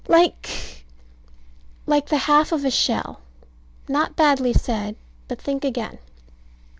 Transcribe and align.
Like 0.07 0.49
like 1.85 2.07
the 2.07 2.17
half 2.17 2.51
of 2.51 2.65
a 2.65 2.71
shell. 2.71 3.21
Not 3.87 4.15
badly 4.15 4.51
said, 4.51 4.95
but 5.27 5.39
think 5.39 5.63
again. 5.63 5.99